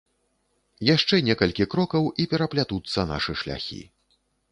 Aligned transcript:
Яшчэ 0.95 1.19
некалькі 1.27 1.67
крокаў, 1.73 2.07
і 2.23 2.25
пераплятуцца 2.31 3.05
нашы 3.13 3.37
шляхі. 3.43 3.79